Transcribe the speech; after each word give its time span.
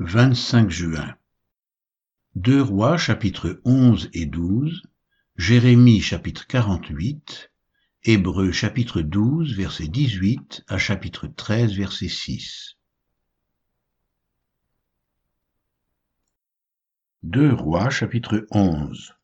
25 0.00 0.70
juin. 0.70 1.14
Deux 2.34 2.60
Rois 2.60 2.96
chapitres 2.96 3.60
11 3.64 4.10
et 4.12 4.26
12, 4.26 4.82
Jérémie 5.36 6.00
chapitre 6.00 6.48
48, 6.48 7.52
Hébreux 8.02 8.50
chapitre 8.50 9.02
12 9.02 9.54
verset 9.54 9.86
18 9.86 10.64
à 10.66 10.78
chapitre 10.78 11.28
13 11.28 11.74
verset 11.74 12.08
6. 12.08 12.76
Deux 17.22 17.52
Rois 17.52 17.88
chapitre 17.88 18.48
11. 18.50 19.14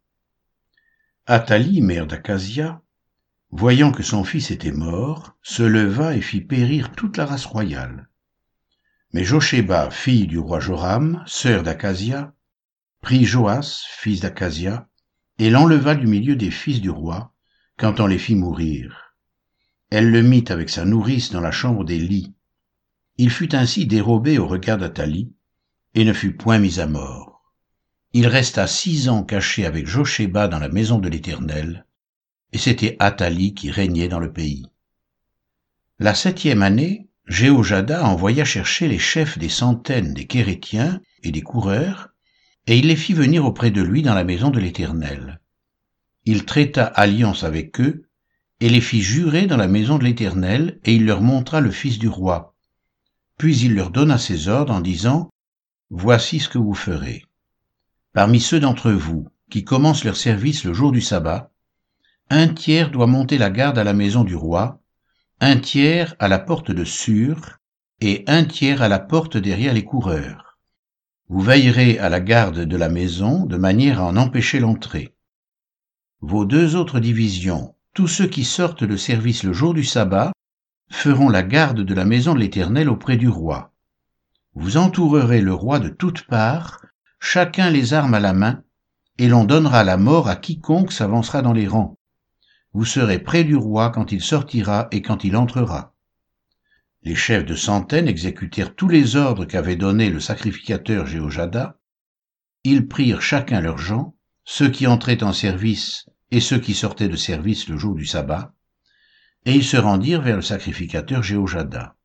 Athalie, 1.26 1.82
mère 1.82 2.06
d'Acasia, 2.06 2.80
voyant 3.50 3.90
que 3.90 4.04
son 4.04 4.22
fils 4.22 4.52
était 4.52 4.70
mort, 4.70 5.36
se 5.42 5.64
leva 5.64 6.14
et 6.14 6.22
fit 6.22 6.42
périr 6.42 6.92
toute 6.92 7.16
la 7.16 7.26
race 7.26 7.46
royale. 7.46 8.09
Mais 9.12 9.24
Josheba, 9.24 9.90
fille 9.90 10.28
du 10.28 10.38
roi 10.38 10.60
Joram, 10.60 11.24
sœur 11.26 11.64
d'Acasia, 11.64 12.32
prit 13.00 13.24
Joas, 13.24 13.84
fils 13.88 14.20
d'Acasia, 14.20 14.88
et 15.38 15.50
l'enleva 15.50 15.96
du 15.96 16.06
milieu 16.06 16.36
des 16.36 16.52
fils 16.52 16.80
du 16.80 16.90
roi, 16.90 17.34
quand 17.76 17.98
on 17.98 18.06
les 18.06 18.18
fit 18.18 18.36
mourir. 18.36 19.16
Elle 19.90 20.12
le 20.12 20.22
mit 20.22 20.44
avec 20.48 20.70
sa 20.70 20.84
nourrice 20.84 21.32
dans 21.32 21.40
la 21.40 21.50
chambre 21.50 21.84
des 21.84 21.98
lits. 21.98 22.34
Il 23.16 23.30
fut 23.30 23.54
ainsi 23.56 23.86
dérobé 23.86 24.38
au 24.38 24.46
regard 24.46 24.78
d'Athalie, 24.78 25.32
et 25.94 26.04
ne 26.04 26.12
fut 26.12 26.36
point 26.36 26.60
mis 26.60 26.78
à 26.78 26.86
mort. 26.86 27.42
Il 28.12 28.28
resta 28.28 28.68
six 28.68 29.08
ans 29.08 29.24
caché 29.24 29.66
avec 29.66 29.88
Josheba 29.88 30.46
dans 30.46 30.60
la 30.60 30.68
maison 30.68 30.98
de 30.98 31.08
l'Éternel, 31.08 31.84
et 32.52 32.58
c'était 32.58 32.96
Athalie 33.00 33.54
qui 33.54 33.72
régnait 33.72 34.08
dans 34.08 34.20
le 34.20 34.32
pays. 34.32 34.66
La 35.98 36.14
septième 36.14 36.62
année, 36.62 37.09
Jéhojada 37.30 38.04
envoya 38.04 38.44
chercher 38.44 38.88
les 38.88 38.98
chefs 38.98 39.38
des 39.38 39.48
centaines 39.48 40.14
des 40.14 40.26
Kérétiens 40.26 41.00
et 41.22 41.30
des 41.30 41.42
coureurs, 41.42 42.08
et 42.66 42.76
il 42.76 42.88
les 42.88 42.96
fit 42.96 43.12
venir 43.12 43.44
auprès 43.44 43.70
de 43.70 43.80
lui 43.80 44.02
dans 44.02 44.14
la 44.14 44.24
maison 44.24 44.50
de 44.50 44.58
l'Éternel. 44.58 45.40
Il 46.24 46.44
traita 46.44 46.84
alliance 46.84 47.44
avec 47.44 47.80
eux, 47.80 48.08
et 48.58 48.68
les 48.68 48.80
fit 48.80 49.00
jurer 49.00 49.46
dans 49.46 49.56
la 49.56 49.68
maison 49.68 49.96
de 49.96 50.02
l'Éternel, 50.02 50.80
et 50.84 50.96
il 50.96 51.06
leur 51.06 51.20
montra 51.20 51.60
le 51.60 51.70
fils 51.70 52.00
du 52.00 52.08
roi. 52.08 52.56
Puis 53.38 53.56
il 53.60 53.76
leur 53.76 53.90
donna 53.90 54.18
ses 54.18 54.48
ordres 54.48 54.74
en 54.74 54.80
disant, 54.80 55.30
Voici 55.88 56.40
ce 56.40 56.48
que 56.48 56.58
vous 56.58 56.74
ferez. 56.74 57.24
Parmi 58.12 58.40
ceux 58.40 58.58
d'entre 58.58 58.90
vous 58.90 59.28
qui 59.50 59.62
commencent 59.62 60.04
leur 60.04 60.16
service 60.16 60.64
le 60.64 60.74
jour 60.74 60.90
du 60.90 61.00
sabbat, 61.00 61.52
un 62.28 62.48
tiers 62.48 62.90
doit 62.90 63.06
monter 63.06 63.38
la 63.38 63.50
garde 63.50 63.78
à 63.78 63.84
la 63.84 63.92
maison 63.92 64.24
du 64.24 64.34
roi, 64.34 64.79
un 65.42 65.56
tiers 65.56 66.14
à 66.18 66.28
la 66.28 66.38
porte 66.38 66.70
de 66.70 66.84
Sûr 66.84 67.56
et 68.02 68.24
un 68.26 68.44
tiers 68.44 68.82
à 68.82 68.88
la 68.88 68.98
porte 68.98 69.38
derrière 69.38 69.72
les 69.72 69.84
coureurs. 69.84 70.58
Vous 71.30 71.40
veillerez 71.40 71.98
à 71.98 72.10
la 72.10 72.20
garde 72.20 72.60
de 72.60 72.76
la 72.76 72.90
maison 72.90 73.46
de 73.46 73.56
manière 73.56 74.00
à 74.00 74.04
en 74.04 74.18
empêcher 74.18 74.60
l'entrée. 74.60 75.14
Vos 76.20 76.44
deux 76.44 76.76
autres 76.76 77.00
divisions, 77.00 77.74
tous 77.94 78.06
ceux 78.06 78.26
qui 78.26 78.44
sortent 78.44 78.84
de 78.84 78.96
service 78.98 79.42
le 79.42 79.54
jour 79.54 79.72
du 79.72 79.82
sabbat, 79.82 80.30
feront 80.90 81.30
la 81.30 81.42
garde 81.42 81.80
de 81.80 81.94
la 81.94 82.04
maison 82.04 82.34
de 82.34 82.40
l'Éternel 82.40 82.90
auprès 82.90 83.16
du 83.16 83.28
roi. 83.28 83.72
Vous 84.54 84.76
entourerez 84.76 85.40
le 85.40 85.54
roi 85.54 85.78
de 85.78 85.88
toutes 85.88 86.26
parts, 86.26 86.84
chacun 87.18 87.70
les 87.70 87.94
armes 87.94 88.12
à 88.12 88.20
la 88.20 88.34
main, 88.34 88.62
et 89.16 89.28
l'on 89.28 89.44
donnera 89.44 89.84
la 89.84 89.96
mort 89.96 90.28
à 90.28 90.36
quiconque 90.36 90.92
s'avancera 90.92 91.40
dans 91.40 91.54
les 91.54 91.66
rangs 91.66 91.96
vous 92.72 92.84
serez 92.84 93.18
près 93.18 93.44
du 93.44 93.56
roi 93.56 93.90
quand 93.90 94.12
il 94.12 94.20
sortira 94.20 94.88
et 94.92 95.02
quand 95.02 95.24
il 95.24 95.36
entrera. 95.36 95.94
Les 97.02 97.14
chefs 97.14 97.46
de 97.46 97.54
centaines 97.54 98.08
exécutèrent 98.08 98.74
tous 98.74 98.88
les 98.88 99.16
ordres 99.16 99.44
qu'avait 99.44 99.76
donnés 99.76 100.10
le 100.10 100.20
sacrificateur 100.20 101.06
Jéhojada. 101.06 101.78
Ils 102.62 102.86
prirent 102.86 103.22
chacun 103.22 103.60
leurs 103.60 103.78
gens, 103.78 104.14
ceux 104.44 104.68
qui 104.68 104.86
entraient 104.86 105.22
en 105.22 105.32
service 105.32 106.08
et 106.30 106.40
ceux 106.40 106.58
qui 106.58 106.74
sortaient 106.74 107.08
de 107.08 107.16
service 107.16 107.68
le 107.68 107.76
jour 107.76 107.94
du 107.94 108.04
sabbat, 108.04 108.54
et 109.46 109.54
ils 109.54 109.64
se 109.64 109.76
rendirent 109.76 110.20
vers 110.20 110.36
le 110.36 110.42
sacrificateur 110.42 111.22
Jéhojada. 111.22 111.96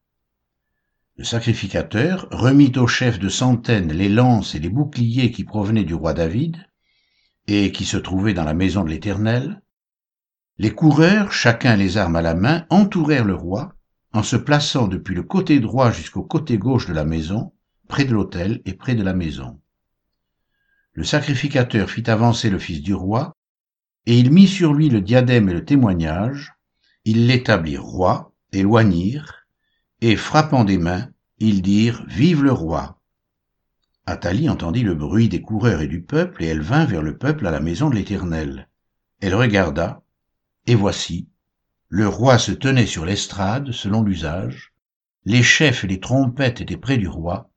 Le 1.18 1.24
sacrificateur 1.24 2.28
remit 2.32 2.72
aux 2.78 2.88
chefs 2.88 3.20
de 3.20 3.30
centaines 3.30 3.92
les 3.92 4.10
lances 4.10 4.56
et 4.56 4.60
les 4.60 4.70
boucliers 4.70 5.32
qui 5.32 5.44
provenaient 5.44 5.84
du 5.84 5.94
roi 5.94 6.14
David, 6.14 6.58
et 7.48 7.72
qui 7.72 7.86
se 7.86 7.98
trouvaient 7.98 8.34
dans 8.34 8.44
la 8.44 8.54
maison 8.54 8.84
de 8.84 8.90
l'Éternel, 8.90 9.62
les 10.58 10.72
coureurs, 10.72 11.34
chacun 11.34 11.76
les 11.76 11.98
armes 11.98 12.16
à 12.16 12.22
la 12.22 12.34
main, 12.34 12.66
entourèrent 12.70 13.26
le 13.26 13.36
roi, 13.36 13.76
en 14.14 14.24
se 14.24 14.38
plaçant 14.38 14.88
depuis 14.88 15.14
le 15.14 15.24
côté 15.24 15.60
droit 15.60 15.92
jusqu'au 15.92 16.24
côté 16.24 16.58
gauche 16.58 16.88
de 16.88 16.94
la 16.94 17.04
maison, 17.04 17.52
près 17.90 18.06
de 18.06 18.14
l'autel 18.14 18.62
et 18.66 18.74
près 18.74 18.96
de 18.96 19.04
la 19.04 19.14
maison. 19.14 19.60
Le 20.94 21.04
sacrificateur 21.04 21.90
fit 21.90 22.10
avancer 22.10 22.50
le 22.50 22.60
fils 22.60 22.82
du 22.82 22.94
roi, 22.94 23.36
et 24.06 24.18
il 24.18 24.32
mit 24.32 24.48
sur 24.48 24.74
lui 24.74 24.88
le 24.88 25.02
diadème 25.02 25.50
et 25.50 25.54
le 25.54 25.66
témoignage, 25.66 26.54
ils 27.04 27.28
l'établirent 27.28 27.84
roi, 27.84 28.34
éloignirent, 28.54 29.46
et 30.00 30.16
frappant 30.16 30.64
des 30.64 30.78
mains, 30.78 31.10
ils 31.40 31.62
dirent 31.62 32.06
Vive 32.08 32.44
le 32.44 32.54
roi. 32.54 33.02
Athalie 34.06 34.50
entendit 34.50 34.84
le 34.84 34.96
bruit 34.96 35.28
des 35.28 35.42
coureurs 35.42 35.82
et 35.82 35.88
du 35.88 36.02
peuple, 36.02 36.44
et 36.44 36.48
elle 36.48 36.62
vint 36.62 36.86
vers 36.86 37.02
le 37.02 37.18
peuple 37.18 37.46
à 37.46 37.52
la 37.52 37.60
maison 37.60 37.90
de 37.90 37.96
l'Éternel. 37.96 38.70
Elle 39.20 39.36
regarda, 39.36 40.05
et 40.68 40.76
voici, 40.76 41.28
le 41.90 42.08
roi 42.08 42.38
se 42.40 42.52
tenait 42.52 42.88
sur 42.88 43.06
l'estrade, 43.06 43.72
selon 43.72 44.02
l'usage, 44.02 44.74
les 45.24 45.44
chefs 45.44 45.84
et 45.84 45.88
les 45.88 46.00
trompettes 46.00 46.62
étaient 46.62 46.78
près 46.78 46.98
du 46.98 47.08
roi, 47.08 47.50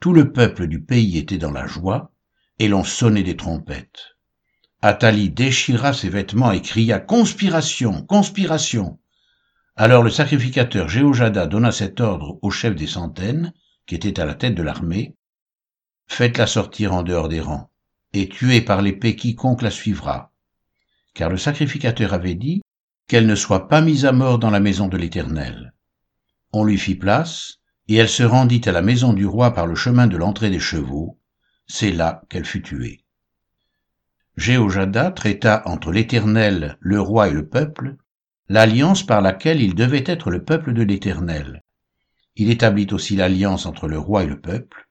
tout 0.00 0.12
le 0.12 0.32
peuple 0.32 0.66
du 0.66 0.80
pays 0.80 1.16
était 1.18 1.38
dans 1.38 1.52
la 1.52 1.66
joie, 1.66 2.12
et 2.58 2.68
l'on 2.68 2.84
sonnait 2.84 3.22
des 3.22 3.36
trompettes. 3.36 4.16
Athalie 4.82 5.30
déchira 5.30 5.92
ses 5.92 6.08
vêtements 6.08 6.52
et 6.52 6.62
cria 6.62 6.98
Conspiration, 6.98 8.02
conspiration. 8.02 8.98
Alors 9.76 10.02
le 10.02 10.10
sacrificateur 10.10 10.88
Jéhojada 10.88 11.46
donna 11.46 11.72
cet 11.72 12.00
ordre 12.00 12.38
au 12.42 12.50
chef 12.50 12.74
des 12.74 12.86
centaines, 12.86 13.52
qui 13.86 13.94
était 13.94 14.20
à 14.20 14.24
la 14.24 14.34
tête 14.34 14.54
de 14.54 14.62
l'armée. 14.62 15.16
Faites-la 16.08 16.46
sortir 16.46 16.92
en 16.92 17.02
dehors 17.02 17.28
des 17.28 17.40
rangs, 17.40 17.70
et 18.12 18.28
tuez 18.28 18.60
par 18.60 18.82
l'épée 18.82 19.16
quiconque 19.16 19.62
la 19.62 19.70
suivra 19.70 20.32
car 21.16 21.30
le 21.30 21.38
sacrificateur 21.38 22.12
avait 22.12 22.34
dit 22.34 22.60
qu'elle 23.08 23.26
ne 23.26 23.34
soit 23.34 23.68
pas 23.68 23.80
mise 23.80 24.04
à 24.04 24.12
mort 24.12 24.38
dans 24.38 24.50
la 24.50 24.60
maison 24.60 24.86
de 24.86 24.98
l'Éternel. 24.98 25.72
On 26.52 26.62
lui 26.62 26.76
fit 26.76 26.94
place, 26.94 27.56
et 27.88 27.96
elle 27.96 28.08
se 28.08 28.22
rendit 28.22 28.60
à 28.66 28.72
la 28.72 28.82
maison 28.82 29.14
du 29.14 29.24
roi 29.24 29.54
par 29.54 29.66
le 29.66 29.74
chemin 29.74 30.08
de 30.08 30.16
l'entrée 30.18 30.50
des 30.50 30.60
chevaux, 30.60 31.18
c'est 31.66 31.92
là 31.92 32.22
qu'elle 32.28 32.44
fut 32.44 32.62
tuée. 32.62 33.04
Jéhojada 34.36 35.10
traita 35.10 35.62
entre 35.64 35.90
l'Éternel, 35.90 36.76
le 36.80 37.00
roi 37.00 37.28
et 37.28 37.32
le 37.32 37.48
peuple, 37.48 37.96
l'alliance 38.50 39.02
par 39.02 39.22
laquelle 39.22 39.62
il 39.62 39.74
devait 39.74 40.04
être 40.06 40.30
le 40.30 40.44
peuple 40.44 40.74
de 40.74 40.82
l'Éternel. 40.82 41.62
Il 42.34 42.50
établit 42.50 42.88
aussi 42.92 43.16
l'alliance 43.16 43.64
entre 43.64 43.88
le 43.88 43.98
roi 43.98 44.24
et 44.24 44.28
le 44.28 44.38
peuple. 44.38 44.86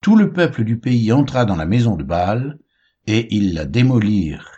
Tout 0.00 0.16
le 0.16 0.32
peuple 0.32 0.64
du 0.64 0.80
pays 0.80 1.12
entra 1.12 1.44
dans 1.44 1.56
la 1.56 1.66
maison 1.66 1.94
de 1.94 2.02
Baal, 2.02 2.58
et 3.06 3.32
ils 3.32 3.54
la 3.54 3.64
démolirent 3.64 4.57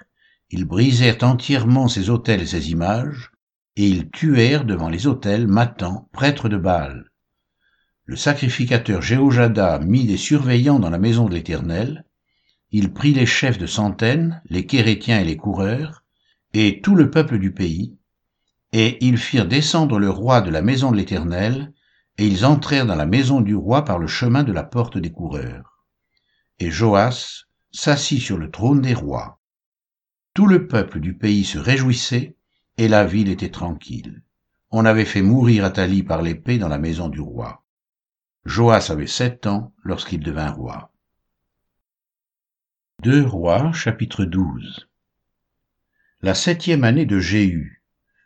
ils 0.51 0.65
brisèrent 0.65 1.23
entièrement 1.23 1.89
ses 1.89 2.11
autels 2.11 2.43
et 2.43 2.47
ses 2.47 2.71
images, 2.71 3.31
et 3.77 3.87
ils 3.87 4.11
tuèrent 4.11 4.65
devant 4.65 4.89
les 4.89 5.07
autels 5.07 5.47
Matan, 5.47 6.09
prêtre 6.13 6.49
de 6.49 6.57
Baal. 6.57 7.11
Le 8.05 8.17
sacrificateur 8.17 9.01
Jéhojada 9.01 9.79
mit 9.79 10.05
des 10.05 10.17
surveillants 10.17 10.81
dans 10.81 10.91
la 10.91 10.99
maison 10.99 11.29
de 11.29 11.35
l'Éternel, 11.35 12.05
il 12.73 12.93
prit 12.93 13.15
les 13.15 13.27
chefs 13.27 13.59
de 13.59 13.67
centaines, 13.67 14.43
les 14.47 14.67
Kérétiens 14.67 15.21
et 15.21 15.25
les 15.25 15.37
coureurs, 15.37 16.05
et 16.53 16.81
tout 16.81 16.95
le 16.95 17.11
peuple 17.11 17.39
du 17.39 17.53
pays, 17.53 17.97
et 18.73 19.05
ils 19.05 19.19
firent 19.19 19.47
descendre 19.47 19.99
le 19.99 20.11
roi 20.11 20.41
de 20.41 20.51
la 20.51 20.63
maison 20.63 20.91
de 20.91 20.97
l'Éternel, 20.97 21.73
et 22.19 22.27
ils 22.27 22.45
entrèrent 22.45 22.87
dans 22.87 22.97
la 22.97 23.07
maison 23.07 23.41
du 23.41 23.55
roi 23.55 23.85
par 23.85 23.99
le 23.99 24.07
chemin 24.07 24.43
de 24.45 24.53
la 24.53 24.63
porte 24.63 24.99
des 24.99 25.11
coureurs. 25.11 25.85
Et 26.59 26.71
Joas 26.71 27.45
s'assit 27.73 28.21
sur 28.21 28.37
le 28.37 28.51
trône 28.51 28.81
des 28.81 28.95
rois. 28.95 29.40
Tout 30.35 30.47
le 30.47 30.67
peuple 30.67 31.01
du 31.01 31.15
pays 31.15 31.45
se 31.45 31.59
réjouissait, 31.59 32.37
et 32.77 32.89
la 32.89 33.05
ville 33.05 33.29
était 33.29 33.51
tranquille. 33.51 34.23
On 34.71 34.85
avait 34.85 35.05
fait 35.05 35.23
mourir 35.23 35.65
Athalie 35.65 36.03
par 36.03 36.23
l'épée 36.23 36.59
dans 36.59 36.69
la 36.69 36.79
maison 36.79 37.09
du 37.09 37.21
roi. 37.21 37.65
Joas 38.45 38.91
avait 38.91 39.07
sept 39.07 39.47
ans 39.47 39.75
lorsqu'il 39.83 40.21
devint 40.21 40.51
roi. 40.51 40.93
Deux 43.03 43.25
rois, 43.25 43.73
chapitre 43.73 44.25
12 44.25 44.89
La 46.23 46.35
septième 46.35 46.85
année 46.85 47.07
de 47.07 47.19
Jéhu, 47.19 47.83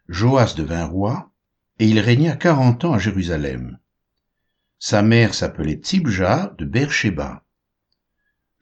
Joas 0.09 0.55
devint 0.57 0.85
roi, 0.85 1.33
et 1.79 1.89
il 1.89 1.99
régna 2.01 2.37
quarante 2.37 2.85
ans 2.85 2.93
à 2.93 2.99
Jérusalem. 2.99 3.79
Sa 4.79 5.03
mère 5.03 5.33
s'appelait 5.33 5.77
Tzibja 5.77 6.55
de 6.59 6.65
Beersheba. 6.65 7.44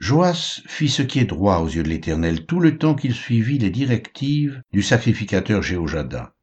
Joas 0.02 0.60
fit 0.66 0.88
ce 0.88 1.02
qui 1.02 1.20
est 1.20 1.26
droit 1.26 1.58
aux 1.58 1.68
yeux 1.68 1.84
de 1.84 1.88
l'Éternel 1.88 2.44
tout 2.44 2.58
le 2.58 2.76
temps 2.76 2.96
qu'il 2.96 3.14
suivit 3.14 3.58
les 3.58 3.70
directives 3.70 4.60
du 4.72 4.82
sacrificateur 4.82 5.62
Jéhojada. 5.62 6.34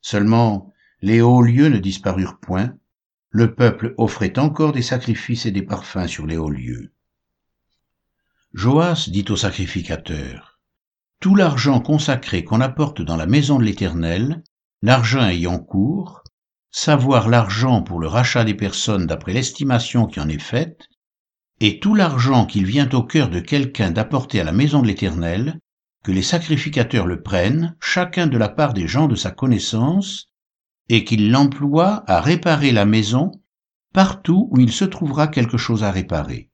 Seulement, 0.00 0.72
les 1.02 1.20
hauts 1.20 1.40
lieux 1.40 1.68
ne 1.68 1.78
disparurent 1.78 2.40
point, 2.40 2.74
le 3.30 3.54
peuple 3.54 3.94
offrait 3.96 4.36
encore 4.40 4.72
des 4.72 4.82
sacrifices 4.82 5.46
et 5.46 5.52
des 5.52 5.62
parfums 5.62 6.08
sur 6.08 6.26
les 6.26 6.36
hauts 6.36 6.50
lieux. 6.50 6.92
Joas 8.54 9.06
dit 9.06 9.26
au 9.28 9.36
sacrificateur, 9.36 10.58
Tout 11.20 11.36
l'argent 11.36 11.78
consacré 11.78 12.42
qu'on 12.42 12.60
apporte 12.60 13.02
dans 13.02 13.16
la 13.16 13.26
maison 13.26 13.60
de 13.60 13.64
l'Éternel, 13.64 14.42
l'argent 14.82 15.22
ayant 15.22 15.60
cours, 15.60 16.24
savoir 16.72 17.28
l'argent 17.28 17.82
pour 17.82 18.00
le 18.00 18.08
rachat 18.08 18.42
des 18.42 18.54
personnes 18.54 19.06
d'après 19.06 19.32
l'estimation 19.32 20.06
qui 20.06 20.18
en 20.18 20.28
est 20.28 20.42
faite, 20.42 20.88
et 21.60 21.80
tout 21.80 21.94
l'argent 21.94 22.46
qu'il 22.46 22.66
vient 22.66 22.88
au 22.90 23.02
cœur 23.02 23.30
de 23.30 23.40
quelqu'un 23.40 23.90
d'apporter 23.90 24.40
à 24.40 24.44
la 24.44 24.52
maison 24.52 24.82
de 24.82 24.86
l'Éternel, 24.86 25.60
que 26.04 26.12
les 26.12 26.22
sacrificateurs 26.22 27.06
le 27.06 27.22
prennent, 27.22 27.76
chacun 27.80 28.26
de 28.26 28.36
la 28.36 28.48
part 28.48 28.74
des 28.74 28.86
gens 28.86 29.08
de 29.08 29.16
sa 29.16 29.30
connaissance, 29.30 30.30
et 30.88 31.04
qu'il 31.04 31.30
l'emploie 31.30 32.04
à 32.06 32.20
réparer 32.20 32.72
la 32.72 32.84
maison 32.84 33.32
partout 33.92 34.48
où 34.52 34.60
il 34.60 34.70
se 34.70 34.84
trouvera 34.84 35.26
quelque 35.26 35.56
chose 35.56 35.82
à 35.82 35.90
réparer. 35.90 36.50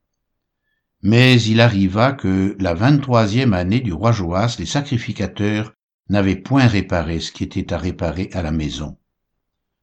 Mais 1.03 1.43
il 1.43 1.61
arriva 1.61 2.13
que 2.13 2.57
la 2.61 2.75
vingt-troisième 2.75 3.53
année 3.53 3.81
du 3.81 3.93
roi 3.93 4.13
Joas, 4.13 4.57
les 4.61 4.67
sacrificateurs 4.67 5.73
n'avaient 6.09 6.37
point 6.37 6.67
réparé 6.67 7.19
ce 7.19 7.33
qui 7.33 7.43
était 7.43 7.73
à 7.73 7.79
réparer 7.79 8.31
à 8.33 8.43
la 8.43 8.53
maison. 8.53 8.97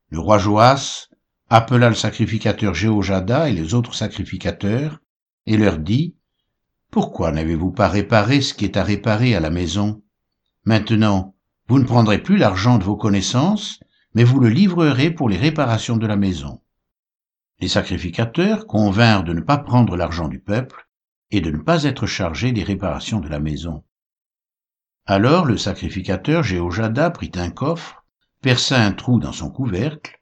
Le 0.10 0.20
roi 0.20 0.38
Joas 0.38 1.10
appela 1.50 1.90
le 1.90 1.96
sacrificateur 1.96 2.74
Jéhojada 2.74 3.50
et 3.50 3.54
les 3.54 3.74
autres 3.74 3.94
sacrificateurs, 3.94 5.00
et 5.46 5.58
leur 5.58 5.78
dit, 5.78 6.16
Pourquoi 6.92 7.32
n'avez-vous 7.32 7.72
pas 7.72 7.88
réparé 7.88 8.42
ce 8.42 8.54
qui 8.54 8.66
est 8.66 8.78
à 8.78 8.84
réparer 8.84 9.36
à 9.36 9.40
la 9.40 9.50
maison? 9.50 10.02
Maintenant, 10.66 11.36
vous 11.68 11.80
ne 11.80 11.86
prendrez 11.86 12.22
plus 12.22 12.38
l'argent 12.38 12.78
de 12.78 12.84
vos 12.84 12.96
connaissances, 12.96 13.80
mais 14.14 14.24
vous 14.24 14.40
le 14.40 14.50
livrerez 14.50 15.12
pour 15.12 15.30
les 15.30 15.38
réparations 15.38 15.98
de 15.98 16.08
la 16.08 16.16
maison. 16.16 16.62
Les 17.60 17.68
sacrificateurs 17.68 18.68
convinrent 18.68 19.24
de 19.24 19.34
ne 19.34 19.42
pas 19.42 19.58
prendre 19.58 19.96
l'argent 19.96 20.28
du 20.28 20.40
peuple 20.40 20.88
et 21.32 21.42
de 21.42 21.52
ne 21.52 21.58
pas 21.58 21.84
être 21.84 22.08
chargés 22.08 22.52
des 22.52 22.64
réparations 22.64 23.20
de 23.20 23.28
la 23.28 23.40
maison. 23.40 23.84
Alors 25.06 25.46
le 25.46 25.58
sacrificateur 25.58 26.44
Jéhojada 26.44 27.10
prit 27.12 27.32
un 27.36 27.52
coffre 27.52 28.00
perça 28.42 28.82
un 28.82 28.94
trou 28.94 29.20
dans 29.20 29.34
son 29.34 29.50
couvercle 29.50 30.22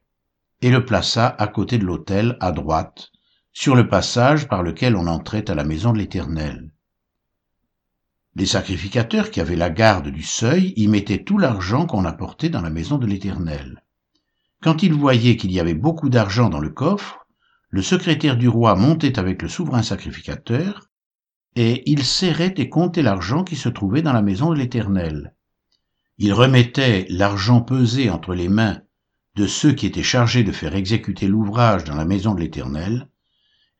et 0.61 0.71
le 0.71 0.85
plaça 0.85 1.27
à 1.27 1.47
côté 1.47 1.77
de 1.77 1.85
l'autel 1.85 2.35
à 2.39 2.51
droite, 2.51 3.11
sur 3.59 3.73
le 3.73 3.87
passage 3.87 4.47
par 4.47 4.61
lequel 4.61 4.95
on 4.95 5.07
entrait 5.07 5.49
à 5.49 5.55
la 5.55 5.63
maison 5.63 5.91
de 5.91 5.97
l'Éternel. 5.97 6.69
Les 8.35 8.45
sacrificateurs 8.45 9.31
qui 9.31 9.41
avaient 9.41 9.55
la 9.55 9.71
garde 9.71 10.09
du 10.09 10.21
seuil 10.21 10.73
y 10.75 10.87
mettaient 10.87 11.23
tout 11.23 11.39
l'argent 11.39 11.87
qu'on 11.87 12.05
apportait 12.05 12.49
dans 12.49 12.61
la 12.61 12.69
maison 12.69 12.99
de 12.99 13.07
l'Éternel. 13.07 13.83
Quand 14.61 14.83
ils 14.83 14.93
voyaient 14.93 15.37
qu'il 15.37 15.51
y 15.51 15.59
avait 15.59 15.73
beaucoup 15.73 16.09
d'argent 16.09 16.49
dans 16.49 16.59
le 16.59 16.69
coffre, 16.69 17.25
le 17.69 17.81
secrétaire 17.81 18.37
du 18.37 18.47
roi 18.47 18.75
montait 18.75 19.17
avec 19.17 19.41
le 19.41 19.47
souverain 19.47 19.81
sacrificateur, 19.81 20.91
et 21.55 21.81
il 21.89 22.03
serrait 22.03 22.53
et 22.57 22.69
comptait 22.69 23.01
l'argent 23.01 23.43
qui 23.43 23.55
se 23.55 23.69
trouvait 23.69 24.03
dans 24.03 24.13
la 24.13 24.21
maison 24.21 24.51
de 24.51 24.59
l'Éternel. 24.59 25.33
Il 26.19 26.31
remettait 26.31 27.07
l'argent 27.09 27.61
pesé 27.61 28.11
entre 28.11 28.35
les 28.35 28.49
mains 28.49 28.83
de 29.35 29.47
ceux 29.47 29.71
qui 29.71 29.87
étaient 29.87 30.03
chargés 30.03 30.43
de 30.43 30.51
faire 30.51 30.75
exécuter 30.75 31.27
l'ouvrage 31.27 31.85
dans 31.85 31.95
la 31.95 32.05
maison 32.05 32.35
de 32.35 32.41
l'Éternel, 32.41 33.09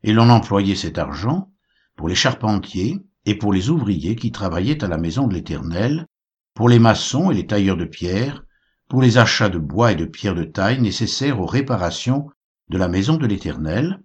et 0.04 0.14
l'on 0.14 0.30
employait 0.30 0.76
cet 0.76 0.98
argent 0.98 1.52
pour 1.96 2.08
les 2.08 2.16
charpentiers 2.16 3.00
et 3.26 3.36
pour 3.36 3.52
les 3.52 3.70
ouvriers 3.70 4.16
qui 4.16 4.32
travaillaient 4.32 4.84
à 4.84 4.88
la 4.88 4.98
maison 4.98 5.28
de 5.28 5.34
l'Éternel, 5.34 6.08
pour 6.54 6.70
les 6.70 6.80
maçons 6.80 7.32
et 7.32 7.36
les 7.36 7.48
tailleurs 7.48 7.78
de 7.78 7.86
pierre, 7.86 8.44
pour 8.88 9.02
les 9.02 9.18
achats 9.18 9.50
de 9.50 9.60
bois 9.60 9.92
et 9.92 9.96
de 9.96 10.06
pierres 10.06 10.36
de 10.36 10.44
taille 10.44 10.82
nécessaires 10.82 11.42
aux 11.42 11.46
réparations 11.46 12.30
de 12.70 12.78
la 12.78 12.88
maison 12.88 13.18
de 13.18 13.28
l'Éternel, 13.28 14.02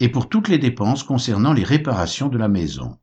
et 0.00 0.08
pour 0.08 0.28
toutes 0.28 0.48
les 0.48 0.58
dépenses 0.58 1.04
concernant 1.04 1.52
les 1.52 1.64
réparations 1.64 2.28
de 2.28 2.38
la 2.38 2.48
maison. 2.48 2.98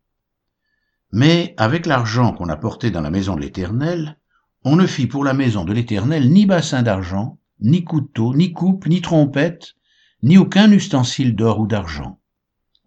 Mais 1.11 1.53
avec 1.57 1.85
l'argent 1.85 2.33
qu'on 2.33 2.49
apportait 2.49 2.91
dans 2.91 3.01
la 3.01 3.09
maison 3.09 3.35
de 3.35 3.41
l'Éternel, 3.41 4.19
on 4.63 4.75
ne 4.75 4.85
fit 4.85 5.07
pour 5.07 5.23
la 5.23 5.33
maison 5.33 5.63
de 5.63 5.73
l'Éternel 5.73 6.31
ni 6.31 6.45
bassin 6.45 6.83
d'argent, 6.83 7.39
ni 7.61 7.83
couteau, 7.83 8.33
ni 8.35 8.53
coupe, 8.53 8.87
ni 8.87 9.01
trompette, 9.01 9.75
ni 10.23 10.37
aucun 10.37 10.71
ustensile 10.71 11.35
d'or 11.35 11.59
ou 11.59 11.67
d'argent. 11.67 12.18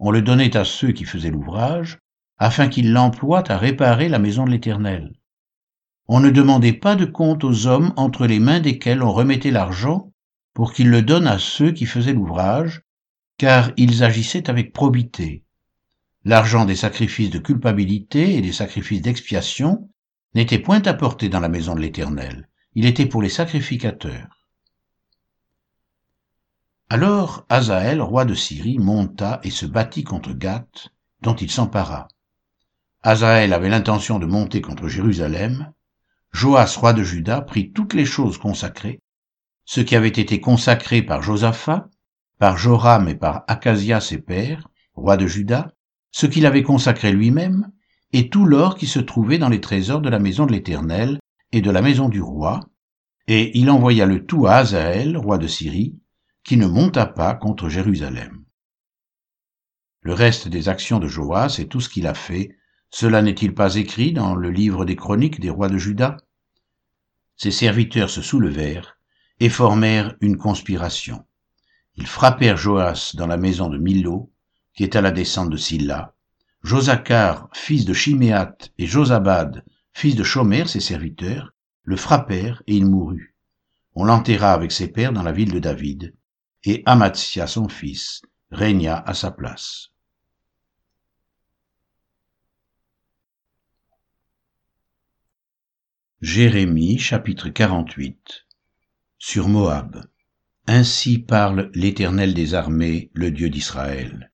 On 0.04 0.10
le 0.10 0.20
donnait 0.20 0.56
à 0.56 0.64
ceux 0.64 0.90
qui 0.90 1.04
faisaient 1.04 1.31
l'ouvrage, 1.31 2.00
afin 2.37 2.66
qu'ils 2.66 2.93
l'emploient 2.93 3.49
à 3.52 3.56
réparer 3.56 4.08
la 4.08 4.19
maison 4.19 4.44
de 4.44 4.50
l'Éternel. 4.50 5.12
On 6.08 6.19
ne 6.19 6.31
demandait 6.31 6.72
pas 6.72 6.96
de 6.96 7.04
compte 7.04 7.44
aux 7.44 7.69
hommes 7.69 7.93
entre 7.94 8.26
les 8.26 8.40
mains 8.40 8.58
desquels 8.58 9.00
on 9.00 9.12
remettait 9.12 9.52
l'argent 9.52 10.12
pour 10.54 10.72
qu'ils 10.72 10.90
le 10.90 11.02
donnent 11.02 11.28
à 11.28 11.38
ceux 11.38 11.70
qui 11.70 11.87
faisaient 11.87 12.14
l'ouvrage, 12.14 12.82
car 13.38 13.70
ils 13.76 14.02
agissaient 14.02 14.50
avec 14.50 14.72
probité. 14.72 15.44
L'argent 16.25 16.64
des 16.64 16.75
sacrifices 16.75 17.31
de 17.31 17.38
culpabilité 17.38 18.34
et 18.34 18.40
des 18.40 18.52
sacrifices 18.52 19.02
d'expiation 19.02 19.88
n'était 20.34 20.58
point 20.58 20.82
apporté 20.82 21.28
dans 21.28 21.38
la 21.38 21.48
maison 21.48 21.76
de 21.76 21.81
l'Éternel, 21.81 22.48
il 22.75 22.87
était 22.87 23.06
pour 23.06 23.22
les 23.22 23.28
sacrificateurs. 23.28 24.42
Alors 26.94 27.47
Azaël, 27.49 28.03
roi 28.03 28.27
de 28.27 28.35
Syrie, 28.35 28.77
monta 28.79 29.41
et 29.44 29.49
se 29.49 29.65
battit 29.65 30.05
contre 30.05 30.35
Gath, 30.35 30.89
dont 31.23 31.35
il 31.35 31.50
s'empara. 31.50 32.06
Azaël 33.03 33.55
avait 33.55 33.71
l'intention 33.71 34.19
de 34.19 34.27
monter 34.27 34.61
contre 34.61 34.89
Jérusalem. 34.89 35.73
Joas, 36.33 36.77
roi 36.79 36.93
de 36.93 37.03
Juda, 37.03 37.41
prit 37.41 37.73
toutes 37.73 37.94
les 37.94 38.05
choses 38.05 38.37
consacrées, 38.37 39.00
ce 39.65 39.81
qui 39.81 39.97
avait 39.97 40.09
été 40.09 40.39
consacré 40.39 41.00
par 41.00 41.23
Josaphat, 41.23 41.89
par 42.39 42.59
Joram 42.59 43.09
et 43.09 43.15
par 43.15 43.44
Acasia 43.49 44.03
ses 44.03 44.19
pères, 44.19 44.69
roi 44.93 45.17
de 45.17 45.27
Juda, 45.27 45.73
ce 46.11 46.27
qu'il 46.27 46.44
avait 46.44 46.62
consacré 46.62 47.11
lui-même, 47.11 47.73
et 48.12 48.29
tout 48.29 48.44
l'or 48.44 48.77
qui 48.77 48.87
se 48.87 49.00
trouvait 49.00 49.39
dans 49.39 49.49
les 49.49 49.62
trésors 49.62 50.03
de 50.03 50.11
la 50.11 50.19
maison 50.19 50.44
de 50.44 50.53
l'Éternel 50.53 51.21
et 51.53 51.62
de 51.62 51.71
la 51.71 51.81
maison 51.81 52.11
du 52.11 52.21
roi, 52.21 52.61
et 53.29 53.59
il 53.59 53.71
envoya 53.71 54.05
le 54.05 54.27
tout 54.27 54.47
à 54.47 54.56
Azaël, 54.56 55.17
roi 55.17 55.39
de 55.39 55.47
Syrie, 55.47 55.97
qui 56.44 56.56
ne 56.56 56.67
monta 56.67 57.06
pas 57.06 57.35
contre 57.35 57.69
Jérusalem. 57.69 58.44
Le 60.00 60.15
reste 60.15 60.49
des 60.49 60.69
actions 60.69 60.99
de 60.99 61.06
Joas 61.06 61.56
et 61.59 61.69
tout 61.69 61.81
ce 61.81 61.89
qu'il 61.89 62.06
a 62.06 62.15
fait, 62.15 62.56
cela 62.91 63.23
n'est-il 63.23 63.55
pas 63.55 63.77
écrit 63.77 64.12
dans 64.12 64.35
le 64.35 64.50
livre 64.50 64.85
des 64.85 64.97
chroniques 64.97 65.41
des 65.41 65.50
rois 65.50 65.69
de 65.69 65.79
Juda? 65.79 66.17
Ses 67.37 67.53
serviteurs 67.53 68.11
se 68.11 68.21
soulevèrent 68.21 68.99
et 69.41 69.49
formèrent 69.49 70.17
une 70.21 70.37
conspiration. 70.37 71.25
Ils 71.97 72.06
frappèrent 72.06 72.56
Joas 72.56 73.12
dans 73.15 73.27
la 73.27 73.37
maison 73.37 73.69
de 73.69 73.79
Milo, 73.79 74.33
qui 74.75 74.83
est 74.83 74.97
à 74.97 75.00
la 75.00 75.11
descente 75.11 75.50
de 75.50 75.56
Silla, 75.56 76.15
Josacar, 76.62 77.49
fils 77.53 77.84
de 77.84 77.93
Chiméat, 77.93 78.56
et 78.79 78.87
Josabad, 78.87 79.65
fils 79.93 80.17
de 80.17 80.22
Shomer, 80.22 80.67
ses 80.67 80.81
serviteurs, 80.81 81.53
le 81.84 81.96
frappèrent 81.96 82.63
et 82.67 82.77
il 82.77 82.87
mourut. 82.87 83.34
On 83.94 84.05
l'enterra 84.05 84.53
avec 84.53 84.72
ses 84.72 84.89
pères 84.89 85.13
dans 85.13 85.22
la 85.22 85.32
ville 85.32 85.53
de 85.53 85.58
David, 85.58 86.15
et 86.64 86.82
Amatsia, 86.86 87.46
son 87.46 87.69
fils, 87.69 88.22
régna 88.50 88.98
à 88.98 89.14
sa 89.14 89.31
place. 89.31 89.88
Jérémie 96.20 96.98
chapitre 96.98 97.48
48 97.48 98.46
Sur 99.19 99.48
Moab 99.48 100.06
Ainsi 100.69 101.19
parle 101.19 101.70
l'Éternel 101.74 102.34
des 102.34 102.54
armées, 102.54 103.10
le 103.12 103.32
Dieu 103.32 103.50
d'Israël. 103.50 104.31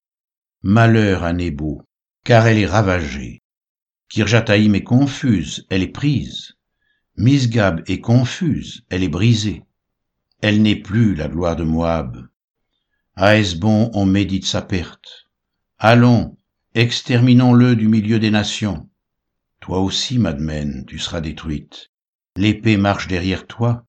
Malheur 0.61 1.25
à 1.25 1.33
Nebo, 1.33 1.83
car 2.25 2.47
elle 2.47 2.59
est 2.59 2.67
ravagée. 2.67 3.43
Kirjataïm 4.11 4.75
est 4.75 4.85
confuse, 4.85 5.67
elle 5.71 5.83
est 5.83 5.89
prise. 5.89 6.59
Misgab 7.17 7.83
est 7.87 8.01
confuse, 8.01 8.85
elle 8.91 9.03
est 9.03 9.09
brisée. 9.09 9.63
Elle 10.41 10.63
n'est 10.63 10.77
plus 10.77 11.15
la 11.15 11.29
gloire 11.29 11.57
de 11.57 11.65
Moab. 11.65 12.29
À 13.17 13.37
Esbon, 13.37 13.91
on 13.95 14.07
médite 14.07 14.47
sa 14.47 14.63
perte. 14.63 15.29
Allons, 15.79 16.37
exterminons-le 16.75 17.77
du 17.77 17.89
milieu 17.89 18.19
des 18.19 18.31
nations. 18.31 18.89
Toi 19.61 19.81
aussi, 19.81 20.19
Madmen, 20.19 20.85
tu 20.87 20.99
seras 20.99 21.21
détruite. 21.21 21.91
L'épée 22.37 22.77
marche 22.77 23.09
derrière 23.09 23.47
toi. 23.47 23.85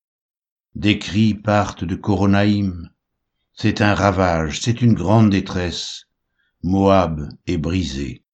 Des 0.74 0.98
cris 0.98 1.34
partent 1.34 1.84
de 1.84 1.94
Coronaïm. 1.94 2.90
C'est 3.52 3.80
un 3.80 3.94
ravage, 3.94 4.60
c'est 4.60 4.82
une 4.82 4.94
grande 4.94 5.30
détresse. 5.30 6.06
Moab 6.62 7.28
est 7.46 7.58
brisé 7.58 8.24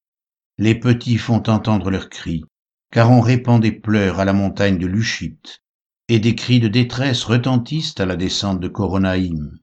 les 0.58 0.74
petits 0.74 1.18
font 1.18 1.42
entendre 1.48 1.90
leurs 1.90 2.08
cris, 2.08 2.44
car 2.90 3.10
on 3.10 3.20
répand 3.20 3.60
des 3.60 3.72
pleurs 3.72 4.20
à 4.20 4.24
la 4.24 4.32
montagne 4.32 4.78
de 4.78 4.86
Luchite, 4.86 5.62
et 6.08 6.18
des 6.20 6.34
cris 6.34 6.60
de 6.60 6.68
détresse 6.68 7.24
retentissent 7.24 7.98
à 7.98 8.06
la 8.06 8.16
descente 8.16 8.60
de 8.60 8.68
Coronaïm. 8.68 9.58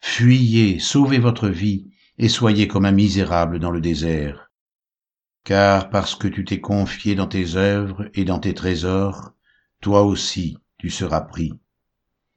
Fuyez, 0.00 0.78
sauvez 0.78 1.18
votre 1.18 1.48
vie, 1.48 1.90
et 2.16 2.28
soyez 2.28 2.66
comme 2.66 2.86
un 2.86 2.92
misérable 2.92 3.58
dans 3.58 3.70
le 3.70 3.80
désert. 3.80 4.50
Car 5.44 5.90
parce 5.90 6.14
que 6.14 6.28
tu 6.28 6.44
t'es 6.44 6.60
confié 6.60 7.14
dans 7.14 7.26
tes 7.26 7.56
œuvres 7.56 8.10
et 8.14 8.24
dans 8.24 8.38
tes 8.38 8.54
trésors, 8.54 9.32
toi 9.80 10.02
aussi 10.02 10.58
tu 10.78 10.90
seras 10.90 11.22
pris. 11.22 11.52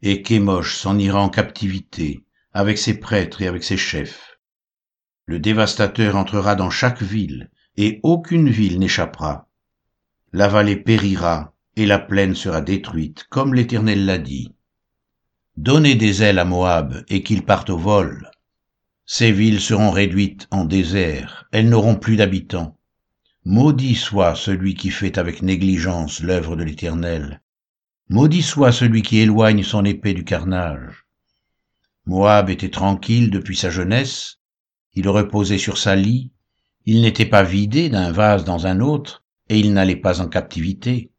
Et 0.02 0.22
Kémosh 0.22 0.76
s'en 0.76 0.98
ira 0.98 1.22
en 1.22 1.30
captivité, 1.30 2.26
avec 2.52 2.78
ses 2.78 3.00
prêtres 3.00 3.42
et 3.42 3.48
avec 3.48 3.64
ses 3.64 3.78
chefs. 3.78 4.38
Le 5.26 5.40
dévastateur 5.40 6.18
entrera 6.18 6.56
dans 6.56 6.70
chaque 6.70 7.02
ville, 7.02 7.50
et 7.78 8.00
aucune 8.04 8.50
ville 8.50 8.80
n'échappera. 8.80 9.50
La 10.34 10.48
vallée 10.50 10.76
périra, 10.76 11.53
et 11.76 11.86
la 11.86 12.00
plaine 12.00 12.36
sera 12.36 12.62
détruite, 12.62 13.26
comme 13.30 13.54
l'Éternel 13.54 14.06
l'a 14.06 14.18
dit. 14.18 14.54
Donnez 15.58 15.96
des 15.96 16.24
ailes 16.24 16.40
à 16.40 16.46
Moab, 16.46 17.04
et 17.10 17.24
qu'il 17.24 17.44
parte 17.46 17.70
au 17.70 17.78
vol. 17.78 18.30
Ces 19.06 19.32
villes 19.32 19.62
seront 19.62 19.92
réduites 19.92 20.48
en 20.52 20.66
désert, 20.66 21.46
elles 21.52 21.70
n'auront 21.70 21.96
plus 21.96 22.16
d'habitants. 22.16 22.78
Maudit 23.46 23.96
soit 23.96 24.36
celui 24.36 24.76
qui 24.76 24.90
fait 24.90 25.18
avec 25.18 25.42
négligence 25.42 26.22
l'œuvre 26.22 26.56
de 26.56 26.64
l'Éternel. 26.64 27.42
Maudit 28.10 28.42
soit 28.42 28.72
celui 28.72 29.02
qui 29.02 29.20
éloigne 29.20 29.64
son 29.64 29.84
épée 29.86 30.14
du 30.14 30.24
carnage. 30.24 31.06
Moab 32.06 32.50
était 32.50 32.70
tranquille 32.70 33.30
depuis 33.30 33.56
sa 33.56 33.70
jeunesse, 33.70 34.40
il 34.94 35.08
reposait 35.10 35.58
sur 35.58 35.78
sa 35.78 35.96
lit, 35.96 36.32
il 36.86 37.02
n'était 37.02 37.26
pas 37.26 37.44
vidé 37.44 37.90
d'un 37.90 38.12
vase 38.12 38.44
dans 38.44 38.68
un 38.68 38.82
autre, 38.82 39.24
et 39.50 39.58
il 39.58 39.74
n'allait 39.74 39.96
pas 39.96 40.22
en 40.22 40.28
captivité. 40.28 41.13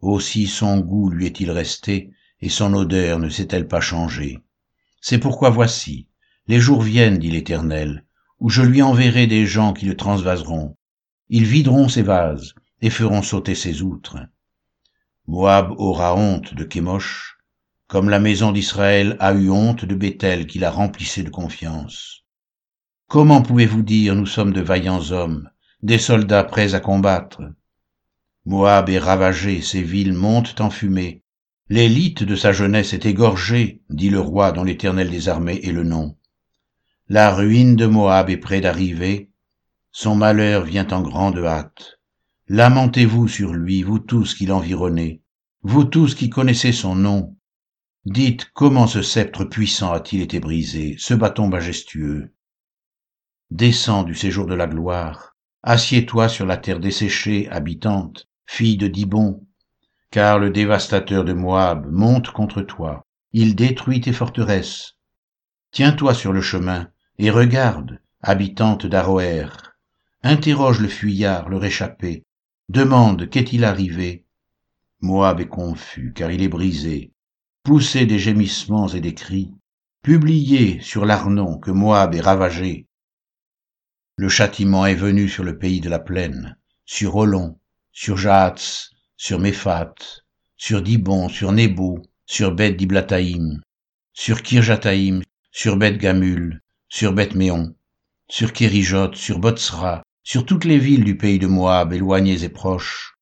Aussi 0.00 0.46
son 0.46 0.80
goût 0.80 1.10
lui 1.10 1.26
est-il 1.26 1.50
resté, 1.50 2.10
et 2.40 2.48
son 2.48 2.72
odeur 2.72 3.18
ne 3.18 3.28
s'est-elle 3.28 3.68
pas 3.68 3.80
changée. 3.80 4.38
C'est 5.00 5.18
pourquoi 5.18 5.50
voici, 5.50 6.06
les 6.46 6.58
jours 6.58 6.82
viennent, 6.82 7.18
dit 7.18 7.30
l'Éternel, 7.30 8.04
où 8.38 8.48
je 8.48 8.62
lui 8.62 8.82
enverrai 8.82 9.26
des 9.26 9.46
gens 9.46 9.72
qui 9.72 9.84
le 9.84 9.96
transvaseront. 9.96 10.76
Ils 11.28 11.44
videront 11.44 11.88
ses 11.88 12.02
vases 12.02 12.54
et 12.80 12.90
feront 12.90 13.22
sauter 13.22 13.54
ses 13.54 13.82
outres. 13.82 14.18
Moab 15.26 15.72
aura 15.78 16.16
honte 16.16 16.54
de 16.54 16.64
Kémosh, 16.64 17.38
comme 17.86 18.08
la 18.08 18.18
maison 18.18 18.52
d'Israël 18.52 19.16
a 19.20 19.34
eu 19.34 19.50
honte 19.50 19.84
de 19.84 19.94
Bethel 19.94 20.46
qui 20.46 20.58
la 20.58 20.70
remplissait 20.70 21.22
de 21.22 21.30
confiance. 21.30 22.24
Comment 23.06 23.42
pouvez-vous 23.42 23.82
dire 23.82 24.14
nous 24.14 24.26
sommes 24.26 24.52
de 24.52 24.60
vaillants 24.60 25.10
hommes, 25.10 25.50
des 25.82 25.98
soldats 25.98 26.44
prêts 26.44 26.74
à 26.74 26.80
combattre? 26.80 27.42
Moab 28.46 28.88
est 28.88 28.98
ravagé, 28.98 29.60
ses 29.60 29.82
villes 29.82 30.14
montent 30.14 30.60
en 30.60 30.70
fumée. 30.70 31.22
L'élite 31.68 32.24
de 32.24 32.34
sa 32.34 32.52
jeunesse 32.52 32.94
est 32.94 33.06
égorgée, 33.06 33.82
dit 33.90 34.08
le 34.08 34.18
roi 34.18 34.50
dont 34.50 34.64
l'Éternel 34.64 35.10
des 35.10 35.28
armées 35.28 35.60
est 35.62 35.72
le 35.72 35.84
nom. 35.84 36.16
La 37.08 37.34
ruine 37.34 37.76
de 37.76 37.86
Moab 37.86 38.30
est 38.30 38.38
près 38.38 38.60
d'arriver, 38.60 39.30
son 39.92 40.14
malheur 40.14 40.64
vient 40.64 40.86
en 40.88 41.02
grande 41.02 41.38
hâte. 41.38 42.00
Lamentez-vous 42.48 43.28
sur 43.28 43.52
lui, 43.52 43.82
vous 43.82 43.98
tous 43.98 44.34
qui 44.34 44.46
l'environnez, 44.46 45.22
vous 45.62 45.84
tous 45.84 46.14
qui 46.14 46.30
connaissez 46.30 46.72
son 46.72 46.94
nom. 46.94 47.36
Dites 48.06 48.50
comment 48.54 48.86
ce 48.86 49.02
sceptre 49.02 49.44
puissant 49.44 49.92
a-t-il 49.92 50.22
été 50.22 50.40
brisé, 50.40 50.96
ce 50.98 51.12
bâton 51.12 51.48
majestueux? 51.48 52.32
Descends 53.50 54.04
du 54.04 54.14
séjour 54.14 54.46
de 54.46 54.54
la 54.54 54.66
gloire, 54.66 55.36
assieds-toi 55.62 56.28
sur 56.28 56.46
la 56.46 56.56
terre 56.56 56.80
desséchée, 56.80 57.48
habitante, 57.50 58.29
fille 58.50 58.76
de 58.76 58.88
Dibon, 58.88 59.46
car 60.10 60.40
le 60.40 60.50
dévastateur 60.50 61.24
de 61.24 61.32
Moab 61.32 61.86
monte 61.88 62.32
contre 62.32 62.62
toi, 62.62 63.06
il 63.32 63.54
détruit 63.54 64.00
tes 64.00 64.12
forteresses. 64.12 64.96
Tiens-toi 65.70 66.14
sur 66.14 66.32
le 66.32 66.40
chemin, 66.40 66.90
et 67.18 67.30
regarde, 67.30 68.00
habitante 68.22 68.86
d'Aroer, 68.86 69.46
interroge 70.24 70.80
le 70.80 70.88
fuyard, 70.88 71.48
le 71.48 71.58
réchappé, 71.58 72.24
demande 72.68 73.30
qu'est-il 73.30 73.64
arrivé. 73.64 74.26
Moab 75.00 75.38
est 75.38 75.46
confus, 75.46 76.12
car 76.12 76.32
il 76.32 76.42
est 76.42 76.48
brisé. 76.48 77.12
Poussez 77.62 78.04
des 78.04 78.18
gémissements 78.18 78.88
et 78.88 79.00
des 79.00 79.14
cris. 79.14 79.54
Publiez 80.02 80.80
sur 80.80 81.06
l'Arnon 81.06 81.58
que 81.58 81.70
Moab 81.70 82.16
est 82.16 82.20
ravagé. 82.20 82.88
Le 84.16 84.28
châtiment 84.28 84.86
est 84.86 84.96
venu 84.96 85.28
sur 85.28 85.44
le 85.44 85.56
pays 85.56 85.80
de 85.80 85.88
la 85.88 86.00
plaine, 86.00 86.58
sur 86.84 87.14
Olon, 87.14 87.59
sur 88.02 88.16
Jats, 88.16 88.88
sur 89.18 89.38
Méphat, 89.38 89.92
sur 90.56 90.80
Dibon, 90.80 91.28
sur 91.28 91.52
Nebo, 91.52 92.00
sur 92.24 92.50
Beth 92.54 92.74
Diblataïm, 92.78 93.60
sur 94.14 94.40
Kirjataïm, 94.40 95.22
sur 95.52 95.76
Beth 95.76 95.98
Gamul, 95.98 96.62
sur 96.88 97.12
Beth-Méon, 97.12 97.74
sur 98.26 98.54
Kérijot, 98.54 99.12
sur 99.12 99.38
Botsra, 99.38 100.02
sur 100.22 100.46
toutes 100.46 100.64
les 100.64 100.78
villes 100.78 101.04
du 101.04 101.18
pays 101.18 101.38
de 101.38 101.46
Moab, 101.46 101.92
éloignées 101.92 102.42
et 102.42 102.48
proches. 102.48 103.18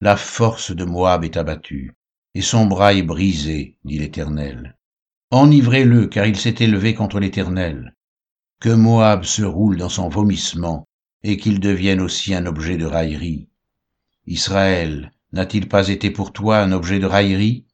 La 0.00 0.16
force 0.16 0.70
de 0.70 0.84
Moab 0.84 1.24
est 1.24 1.36
abattue, 1.36 1.96
et 2.34 2.40
son 2.40 2.66
bras 2.66 2.94
est 2.94 3.02
brisé, 3.02 3.78
dit 3.82 3.98
l'Éternel. 3.98 4.76
Enivrez-le, 5.32 6.06
car 6.06 6.24
il 6.24 6.38
s'est 6.38 6.54
élevé 6.60 6.94
contre 6.94 7.18
l'Éternel. 7.18 7.96
Que 8.60 8.68
Moab 8.68 9.24
se 9.24 9.42
roule 9.42 9.76
dans 9.76 9.88
son 9.88 10.08
vomissement, 10.08 10.86
et 11.24 11.36
qu'il 11.36 11.58
devienne 11.58 12.00
aussi 12.00 12.32
un 12.32 12.46
objet 12.46 12.76
de 12.76 12.86
raillerie. 12.86 13.48
Israël, 14.26 15.12
n'a-t-il 15.32 15.68
pas 15.68 15.88
été 15.88 16.10
pour 16.10 16.32
toi 16.32 16.58
un 16.60 16.72
objet 16.72 16.98
de 16.98 17.04
raillerie? 17.04 17.66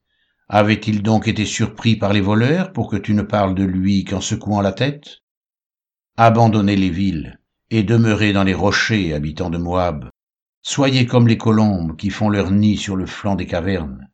Avait-il 0.49 1.01
donc 1.01 1.29
été 1.29 1.45
surpris 1.45 1.95
par 1.95 2.13
les 2.13 2.21
voleurs 2.21 2.73
pour 2.73 2.91
que 2.91 2.97
tu 2.97 3.15
ne 3.15 3.23
parles 3.23 3.55
de 3.55 3.63
lui 3.63 4.03
qu'en 4.03 4.21
secouant 4.21 4.61
la 4.61 4.73
tête? 4.73 5.21
Abandonnez 6.17 6.75
les 6.75 6.91
villes 6.91 7.39
et 7.71 7.85
demeurez 7.85 8.33
dans 8.33 8.43
les 8.43 8.55
rochers, 8.55 9.15
habitants 9.15 9.51
de 9.51 9.59
Moab. 9.59 10.11
Soyez 10.63 11.07
comme 11.07 11.29
les 11.29 11.39
colombes 11.39 11.97
qui 11.97 12.11
font 12.11 12.29
leur 12.29 12.51
nid 12.51 12.77
sur 12.77 12.97
le 12.97 13.07
flanc 13.07 13.37
des 13.37 13.47
cavernes. 13.47 14.09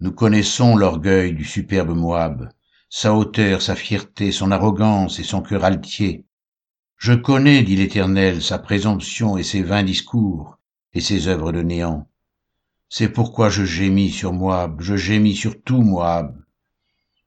Nous 0.00 0.10
connaissons 0.10 0.74
l'orgueil 0.74 1.32
du 1.32 1.44
superbe 1.44 1.94
Moab, 1.94 2.48
sa 2.90 3.14
hauteur, 3.14 3.62
sa 3.62 3.76
fierté, 3.76 4.32
son 4.32 4.50
arrogance 4.50 5.20
et 5.20 5.24
son 5.24 5.42
cœur 5.42 5.64
altier. 5.64 6.26
Je 6.96 7.12
connais, 7.12 7.62
dit 7.62 7.76
l'Éternel, 7.76 8.42
sa 8.42 8.58
présomption 8.58 9.36
et 9.38 9.44
ses 9.44 9.62
vains 9.62 9.84
discours 9.84 10.58
et 10.94 11.00
ses 11.00 11.28
œuvres 11.28 11.52
de 11.52 11.62
néant. 11.62 12.08
C'est 12.88 13.08
pourquoi 13.08 13.50
je 13.50 13.64
gémis 13.64 14.10
sur 14.10 14.32
Moab, 14.32 14.80
je 14.80 14.96
gémis 14.96 15.34
sur 15.34 15.60
tout 15.62 15.82
Moab. 15.82 16.36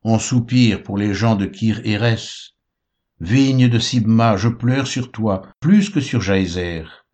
On 0.03 0.19
soupire 0.19 0.83
pour 0.83 0.97
les 0.97 1.13
gens 1.13 1.36
de 1.36 1.45
Kir 1.45 1.81
Hérès, 1.83 2.53
Vigne 3.19 3.67
de 3.67 3.79
Sibma, 3.79 4.38
je 4.38 4.47
pleure 4.47 4.86
sur 4.86 5.12
toi, 5.12 5.41
plus 5.59 5.89
que 5.89 6.00
sur 6.00 6.21
Jaézer. 6.21 7.07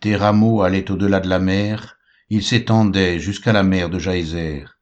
Tes 0.00 0.16
rameaux 0.16 0.62
allaient 0.62 0.90
au-delà 0.90 1.20
de 1.20 1.28
la 1.28 1.38
mer, 1.38 1.98
ils 2.30 2.42
s'étendaient 2.42 3.20
jusqu'à 3.20 3.52
la 3.52 3.62
mer 3.62 3.90
de 3.90 3.98
Jaézer. 4.00 4.80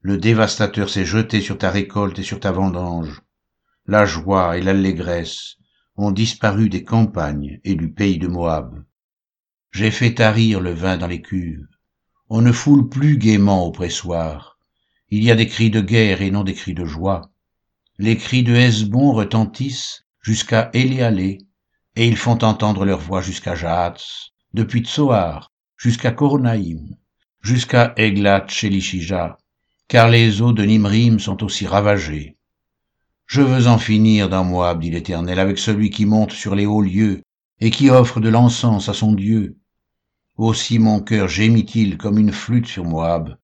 Le 0.00 0.18
dévastateur 0.18 0.90
s'est 0.90 1.04
jeté 1.04 1.40
sur 1.40 1.58
ta 1.58 1.70
récolte 1.70 2.18
et 2.18 2.24
sur 2.24 2.40
ta 2.40 2.50
vendange. 2.50 3.22
La 3.86 4.04
joie 4.04 4.58
et 4.58 4.62
l'allégresse 4.62 5.56
ont 5.96 6.10
disparu 6.10 6.68
des 6.68 6.82
campagnes 6.82 7.60
et 7.62 7.76
du 7.76 7.92
pays 7.92 8.18
de 8.18 8.26
Moab. 8.26 8.84
J'ai 9.74 9.90
fait 9.90 10.14
tarir 10.14 10.60
le 10.60 10.72
vin 10.72 10.96
dans 10.96 11.08
les 11.08 11.20
cuves. 11.20 11.66
On 12.30 12.42
ne 12.42 12.52
foule 12.52 12.88
plus 12.88 13.18
gaiement 13.18 13.66
au 13.66 13.72
pressoir. 13.72 14.56
Il 15.10 15.24
y 15.24 15.32
a 15.32 15.34
des 15.34 15.48
cris 15.48 15.70
de 15.70 15.80
guerre 15.80 16.22
et 16.22 16.30
non 16.30 16.44
des 16.44 16.54
cris 16.54 16.74
de 16.74 16.84
joie. 16.84 17.32
Les 17.98 18.16
cris 18.16 18.44
de 18.44 18.54
Hesbon 18.54 19.12
retentissent 19.12 20.04
jusqu'à 20.20 20.70
Éléalé, 20.74 21.38
et 21.96 22.06
ils 22.06 22.16
font 22.16 22.38
entendre 22.44 22.84
leur 22.84 23.00
voix 23.00 23.20
jusqu'à 23.20 23.56
Jahats, 23.56 23.96
depuis 24.52 24.84
Tsoar 24.84 25.50
jusqu'à 25.76 26.12
Coronaïm, 26.12 26.94
jusqu'à 27.42 27.94
Eglat 27.96 28.46
Shelishija, 28.46 29.38
car 29.88 30.08
les 30.08 30.40
eaux 30.40 30.52
de 30.52 30.62
Nimrim 30.62 31.18
sont 31.18 31.42
aussi 31.42 31.66
ravagées. 31.66 32.36
Je 33.26 33.42
veux 33.42 33.66
en 33.66 33.78
finir 33.78 34.28
dans 34.28 34.44
Moab, 34.44 34.80
dit 34.80 34.92
l'Éternel, 34.92 35.40
avec 35.40 35.58
celui 35.58 35.90
qui 35.90 36.06
monte 36.06 36.30
sur 36.30 36.54
les 36.54 36.64
hauts 36.64 36.80
lieux 36.80 37.22
et 37.58 37.72
qui 37.72 37.90
offre 37.90 38.20
de 38.20 38.28
l'encens 38.28 38.88
à 38.88 38.94
son 38.94 39.14
Dieu. 39.14 39.56
Aussi 40.36 40.80
mon 40.80 41.00
cœur 41.00 41.28
gémit-il 41.28 41.96
comme 41.96 42.18
une 42.18 42.32
flûte 42.32 42.66
sur 42.66 42.84
Moab, 42.84 43.36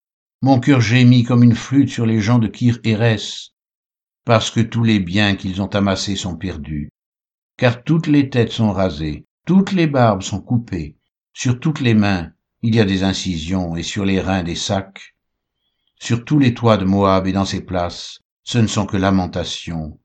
mon 0.42 0.58
cœur 0.58 0.80
gémit 0.80 1.22
comme 1.22 1.44
une 1.44 1.54
flûte 1.54 1.88
sur 1.88 2.04
les 2.04 2.20
gens 2.20 2.38
de 2.40 2.48
Kir 2.48 2.80
Hérès, 2.82 3.50
parce 4.24 4.50
que 4.50 4.60
tous 4.60 4.82
les 4.82 4.98
biens 4.98 5.36
qu'ils 5.36 5.62
ont 5.62 5.68
amassés 5.68 6.16
sont 6.16 6.36
perdus, 6.36 6.90
car 7.56 7.84
toutes 7.84 8.08
les 8.08 8.28
têtes 8.28 8.50
sont 8.50 8.72
rasées, 8.72 9.24
toutes 9.46 9.70
les 9.70 9.86
barbes 9.86 10.22
sont 10.22 10.40
coupées, 10.40 10.96
sur 11.32 11.60
toutes 11.60 11.80
les 11.80 11.94
mains 11.94 12.32
il 12.62 12.74
y 12.74 12.80
a 12.80 12.84
des 12.84 13.04
incisions 13.04 13.76
et 13.76 13.82
sur 13.82 14.04
les 14.04 14.20
reins 14.20 14.42
des 14.42 14.54
sacs. 14.54 15.14
Sur 15.98 16.24
tous 16.24 16.38
les 16.38 16.54
toits 16.54 16.76
de 16.76 16.84
Moab 16.84 17.26
et 17.26 17.32
dans 17.32 17.44
ses 17.44 17.64
places, 17.64 18.20
ce 18.42 18.58
ne 18.58 18.66
sont 18.66 18.86
que 18.86 18.96
lamentations, 18.96 19.98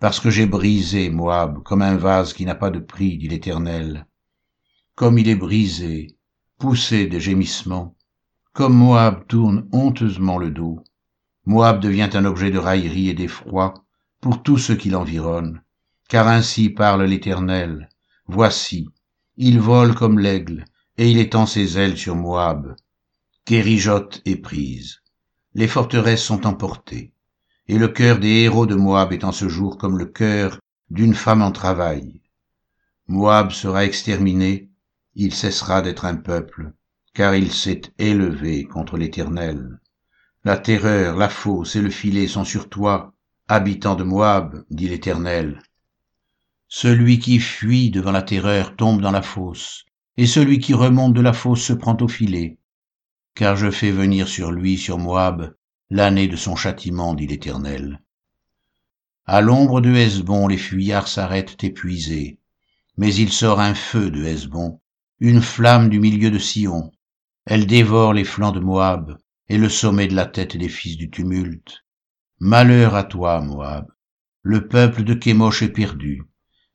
parce 0.00 0.18
que 0.18 0.30
j'ai 0.30 0.46
brisé 0.46 1.08
Moab 1.08 1.62
comme 1.62 1.82
un 1.82 1.96
vase 1.96 2.32
qui 2.32 2.44
n'a 2.44 2.54
pas 2.54 2.70
de 2.70 2.80
prix, 2.80 3.16
dit 3.16 3.28
l'Éternel. 3.28 4.06
Comme 4.94 5.18
il 5.18 5.28
est 5.28 5.36
brisé, 5.36 6.16
poussé 6.62 7.08
de 7.08 7.18
gémissements, 7.18 7.96
comme 8.52 8.76
Moab 8.76 9.26
tourne 9.26 9.66
honteusement 9.72 10.38
le 10.38 10.52
dos, 10.52 10.78
Moab 11.44 11.80
devient 11.80 12.10
un 12.14 12.24
objet 12.24 12.52
de 12.52 12.58
raillerie 12.58 13.08
et 13.08 13.14
d'effroi 13.14 13.74
pour 14.20 14.44
tous 14.44 14.58
ceux 14.58 14.76
qui 14.76 14.88
l'environnent, 14.88 15.60
car 16.08 16.28
ainsi 16.28 16.70
parle 16.70 17.02
l'Éternel. 17.02 17.88
Voici, 18.28 18.88
il 19.36 19.58
vole 19.58 19.96
comme 19.96 20.20
l'aigle, 20.20 20.64
et 20.98 21.10
il 21.10 21.18
étend 21.18 21.46
ses 21.46 21.78
ailes 21.78 21.98
sur 21.98 22.14
Moab. 22.14 22.76
Kérijot 23.44 24.10
est 24.24 24.36
prise, 24.36 25.00
les 25.54 25.66
forteresses 25.66 26.22
sont 26.22 26.46
emportées, 26.46 27.12
et 27.66 27.76
le 27.76 27.88
cœur 27.88 28.20
des 28.20 28.42
héros 28.44 28.66
de 28.66 28.76
Moab 28.76 29.12
est 29.12 29.24
en 29.24 29.32
ce 29.32 29.48
jour 29.48 29.78
comme 29.78 29.98
le 29.98 30.06
cœur 30.06 30.60
d'une 30.90 31.14
femme 31.14 31.42
en 31.42 31.50
travail. 31.50 32.20
Moab 33.08 33.50
sera 33.50 33.84
exterminé, 33.84 34.70
il 35.14 35.34
cessera 35.34 35.82
d'être 35.82 36.04
un 36.04 36.16
peuple, 36.16 36.72
car 37.14 37.34
il 37.34 37.52
s'est 37.52 37.82
élevé 37.98 38.64
contre 38.64 38.96
l'Éternel. 38.96 39.80
La 40.44 40.56
terreur, 40.56 41.16
la 41.16 41.28
fosse 41.28 41.76
et 41.76 41.82
le 41.82 41.90
filet 41.90 42.26
sont 42.26 42.44
sur 42.44 42.68
toi, 42.68 43.14
habitant 43.48 43.94
de 43.94 44.04
Moab, 44.04 44.64
dit 44.70 44.88
l'Éternel. 44.88 45.62
Celui 46.68 47.18
qui 47.18 47.38
fuit 47.38 47.90
devant 47.90 48.12
la 48.12 48.22
terreur 48.22 48.76
tombe 48.76 49.02
dans 49.02 49.10
la 49.10 49.22
fosse, 49.22 49.84
et 50.16 50.26
celui 50.26 50.58
qui 50.58 50.74
remonte 50.74 51.14
de 51.14 51.20
la 51.20 51.32
fosse 51.32 51.62
se 51.62 51.72
prend 51.72 51.96
au 52.00 52.08
filet. 52.08 52.58
Car 53.34 53.56
je 53.56 53.70
fais 53.70 53.90
venir 53.90 54.26
sur 54.28 54.50
lui, 54.50 54.78
sur 54.78 54.98
Moab, 54.98 55.54
l'année 55.90 56.28
de 56.28 56.36
son 56.36 56.56
châtiment, 56.56 57.14
dit 57.14 57.26
l'Éternel. 57.26 58.02
À 59.26 59.40
l'ombre 59.40 59.80
de 59.80 59.94
Hesbon, 59.94 60.48
les 60.48 60.58
fuyards 60.58 61.08
s'arrêtent 61.08 61.62
épuisés, 61.62 62.38
mais 62.96 63.14
il 63.14 63.32
sort 63.32 63.60
un 63.60 63.74
feu 63.74 64.10
de 64.10 64.24
Hesbon, 64.24 64.80
une 65.24 65.40
flamme 65.40 65.88
du 65.88 66.00
milieu 66.00 66.32
de 66.32 66.38
Sion. 66.38 66.90
Elle 67.46 67.68
dévore 67.68 68.12
les 68.12 68.24
flancs 68.24 68.50
de 68.50 68.58
Moab 68.58 69.16
et 69.48 69.56
le 69.56 69.68
sommet 69.68 70.08
de 70.08 70.16
la 70.16 70.26
tête 70.26 70.56
des 70.56 70.68
fils 70.68 70.96
du 70.96 71.10
tumulte. 71.10 71.84
Malheur 72.40 72.96
à 72.96 73.04
toi, 73.04 73.40
Moab. 73.40 73.86
Le 74.42 74.66
peuple 74.66 75.04
de 75.04 75.14
Kémosh 75.14 75.62
est 75.62 75.68
perdu 75.68 76.24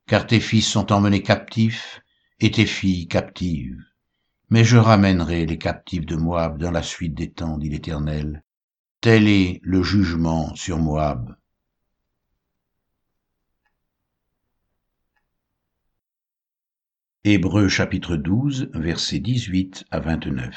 car 0.07 0.25
tes 0.25 0.39
fils 0.39 0.65
sont 0.65 0.93
emmenés 0.93 1.23
captifs 1.23 1.99
et 2.39 2.49
tes 2.49 2.65
filles 2.65 3.09
captives. 3.09 3.83
Mais 4.49 4.63
je 4.63 4.77
ramènerai 4.77 5.45
les 5.45 5.57
captifs 5.57 6.05
de 6.05 6.15
Moab 6.15 6.57
dans 6.57 6.71
la 6.71 6.83
suite 6.83 7.15
des 7.15 7.29
temps, 7.29 7.57
dit 7.57 7.69
l'Éternel. 7.69 8.45
Tel 9.01 9.27
est 9.27 9.59
le 9.61 9.83
jugement 9.83 10.55
sur 10.55 10.77
Moab. 10.77 11.35
Hébreux 17.29 17.67
chapitre 17.67 18.15
12, 18.15 18.69
versets 18.73 19.19
18 19.19 19.83
à 19.91 19.99
29. 19.99 20.55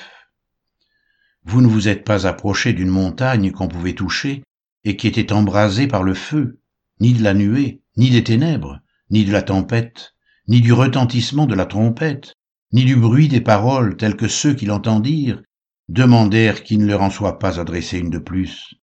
Vous 1.42 1.62
ne 1.62 1.66
vous 1.66 1.88
êtes 1.88 2.04
pas 2.04 2.28
approché 2.28 2.72
d'une 2.72 2.90
montagne 2.90 3.50
qu'on 3.50 3.66
pouvait 3.66 3.94
toucher 3.94 4.44
et 4.84 4.96
qui 4.96 5.08
était 5.08 5.32
embrasée 5.32 5.88
par 5.88 6.04
le 6.04 6.14
feu, 6.14 6.60
ni 7.00 7.12
de 7.12 7.24
la 7.24 7.34
nuée, 7.34 7.82
ni 7.96 8.10
des 8.10 8.22
ténèbres, 8.22 8.78
ni 9.10 9.24
de 9.24 9.32
la 9.32 9.42
tempête, 9.42 10.14
ni 10.46 10.60
du 10.60 10.72
retentissement 10.72 11.46
de 11.46 11.56
la 11.56 11.66
trompette, 11.66 12.34
ni 12.72 12.84
du 12.84 12.94
bruit 12.94 13.26
des 13.26 13.40
paroles 13.40 13.96
telles 13.96 14.16
que 14.16 14.28
ceux 14.28 14.54
qui 14.54 14.66
l'entendirent 14.66 15.42
demandèrent 15.88 16.62
qu'il 16.62 16.78
ne 16.78 16.86
leur 16.86 17.02
en 17.02 17.10
soit 17.10 17.40
pas 17.40 17.58
adressé 17.58 17.98
une 17.98 18.10
de 18.10 18.18
plus, 18.20 18.74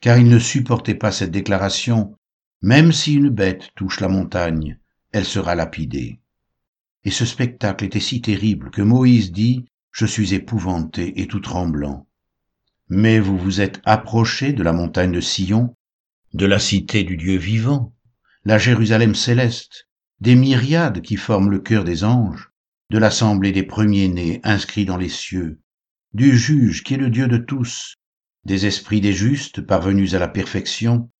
car 0.00 0.16
ils 0.16 0.30
ne 0.30 0.38
supportaient 0.38 0.94
pas 0.94 1.12
cette 1.12 1.30
déclaration, 1.30 2.16
même 2.62 2.90
si 2.90 3.12
une 3.12 3.28
bête 3.28 3.68
touche 3.76 4.00
la 4.00 4.08
montagne, 4.08 4.78
elle 5.12 5.26
sera 5.26 5.54
lapidée. 5.54 6.22
Et 7.04 7.10
ce 7.10 7.26
spectacle 7.26 7.84
était 7.84 8.00
si 8.00 8.20
terrible 8.20 8.70
que 8.70 8.82
Moïse 8.82 9.30
dit, 9.30 9.66
Je 9.90 10.06
suis 10.06 10.34
épouvanté 10.34 11.20
et 11.20 11.26
tout 11.26 11.40
tremblant. 11.40 12.08
Mais 12.88 13.18
vous 13.18 13.38
vous 13.38 13.60
êtes 13.60 13.80
approché 13.84 14.52
de 14.52 14.62
la 14.62 14.72
montagne 14.72 15.12
de 15.12 15.20
Sion, 15.20 15.76
de 16.32 16.46
la 16.46 16.58
cité 16.58 17.04
du 17.04 17.16
Dieu 17.16 17.36
vivant, 17.36 17.94
la 18.44 18.58
Jérusalem 18.58 19.14
céleste, 19.14 19.88
des 20.20 20.34
myriades 20.34 21.00
qui 21.02 21.16
forment 21.16 21.50
le 21.50 21.60
cœur 21.60 21.84
des 21.84 22.04
anges, 22.04 22.50
de 22.90 22.98
l'assemblée 22.98 23.52
des 23.52 23.62
premiers-nés 23.62 24.40
inscrits 24.42 24.84
dans 24.84 24.96
les 24.96 25.08
cieux, 25.08 25.60
du 26.12 26.36
juge 26.36 26.82
qui 26.82 26.94
est 26.94 26.98
le 26.98 27.10
Dieu 27.10 27.28
de 27.28 27.38
tous, 27.38 27.96
des 28.44 28.66
esprits 28.66 29.00
des 29.00 29.12
justes 29.12 29.60
parvenus 29.60 30.14
à 30.14 30.18
la 30.18 30.28
perfection, 30.28 31.10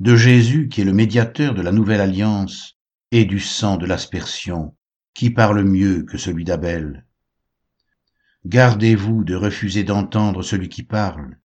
de 0.00 0.16
Jésus 0.16 0.68
qui 0.68 0.80
est 0.80 0.84
le 0.84 0.92
médiateur 0.92 1.54
de 1.54 1.62
la 1.62 1.72
nouvelle 1.72 2.00
alliance, 2.00 2.76
et 3.10 3.24
du 3.24 3.40
sang 3.40 3.76
de 3.76 3.86
l'aspersion, 3.86 4.74
qui 5.14 5.30
parle 5.30 5.64
mieux 5.64 6.02
que 6.02 6.18
celui 6.18 6.44
d'Abel? 6.44 7.04
Gardez-vous 8.46 9.24
de 9.24 9.34
refuser 9.34 9.84
d'entendre 9.84 10.42
celui 10.42 10.68
qui 10.68 10.82
parle, 10.82 11.38